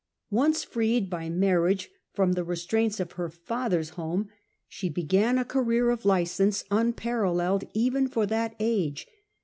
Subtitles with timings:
[0.31, 4.29] Once freed by marriage from the restraints „of her father's home,
[4.67, 9.05] she began a career of gance and license unparalleled even for that age.